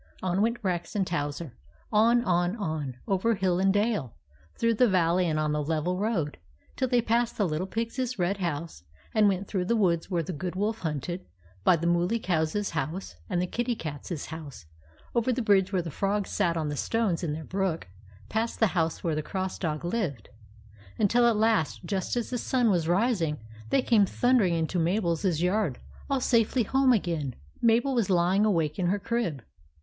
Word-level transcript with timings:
On 0.23 0.41
went 0.41 0.57
Rex 0.63 0.95
and 0.95 1.05
Towser, 1.05 1.53
on, 1.91 2.23
on, 2.23 2.55
on, 2.55 2.97
over 3.07 3.35
hill 3.35 3.59
and 3.59 3.71
dale, 3.71 4.15
through 4.55 4.73
valley 4.73 5.27
and 5.27 5.39
on 5.39 5.51
the 5.51 5.61
level 5.63 5.99
road, 5.99 6.39
till 6.75 6.87
they 6.87 7.03
passed 7.03 7.37
the 7.37 7.47
Little 7.47 7.67
Pig's 7.67 8.17
red 8.17 8.37
house, 8.37 8.81
and 9.13 9.27
went 9.27 9.47
through 9.47 9.65
the 9.65 9.75
woods 9.75 10.09
where 10.09 10.23
the 10.23 10.33
Good 10.33 10.55
Wolf 10.55 10.79
hunted, 10.79 11.27
by 11.63 11.75
the 11.75 11.85
Mooly 11.85 12.17
Cow's 12.17 12.71
house, 12.71 13.17
and 13.29 13.39
the 13.39 13.45
Kitty 13.45 13.75
Cat's 13.75 14.25
house, 14.25 14.65
over 15.13 15.31
the 15.31 15.39
bridge 15.43 15.71
where 15.71 15.83
the 15.83 15.91
Frogs 15.91 16.31
sat 16.31 16.57
on 16.57 16.69
the 16.69 16.75
stones 16.75 17.23
in 17.23 17.33
their 17.33 17.43
brook, 17.43 17.87
past 18.27 18.59
the 18.59 18.73
house 18.73 19.03
where 19.03 19.13
the 19.13 19.21
Cross 19.21 19.59
Dog 19.59 19.85
lived, 19.85 20.29
until 20.97 21.27
at 21.27 21.35
last, 21.37 21.81
just 21.85 22.17
as 22.17 22.31
the 22.31 22.39
sun 22.39 22.71
was 22.71 22.87
rising, 22.87 23.37
they 23.69 23.83
came 23.83 24.07
thundering 24.07 24.55
into 24.55 24.79
Mabel's 24.79 25.23
yard, 25.41 25.77
all 26.09 26.19
safely 26.19 26.63
home 26.63 26.91
again! 26.91 27.35
Mabel 27.61 27.93
was 27.93 28.09
lying 28.09 28.45
awake 28.45 28.79
in 28.79 28.87
her 28.87 28.97
crib. 28.97 29.43